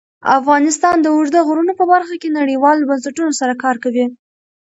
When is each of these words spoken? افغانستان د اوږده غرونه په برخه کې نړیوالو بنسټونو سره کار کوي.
افغانستان 0.39 0.95
د 1.01 1.05
اوږده 1.15 1.39
غرونه 1.47 1.73
په 1.79 1.85
برخه 1.93 2.15
کې 2.21 2.29
نړیوالو 2.39 2.87
بنسټونو 2.89 3.31
سره 3.39 3.53
کار 3.63 3.75
کوي. 3.83 4.05